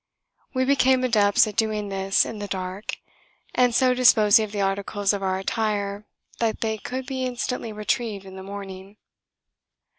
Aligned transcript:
We 0.55 0.65
became 0.65 1.03
adepts 1.03 1.45
at 1.45 1.55
doing 1.55 1.89
this 1.89 2.25
in 2.25 2.39
the 2.39 2.47
dark 2.47 2.97
and 3.53 3.75
so 3.75 3.93
disposing 3.93 4.43
of 4.45 4.51
the 4.51 4.59
articles 4.59 5.13
of 5.13 5.21
our 5.21 5.37
attire 5.37 6.07
that 6.39 6.61
they 6.61 6.79
could 6.79 7.05
be 7.05 7.23
instantly 7.23 7.71
retrieved 7.71 8.25
in 8.25 8.35
the 8.35 8.41
morning. 8.41 8.97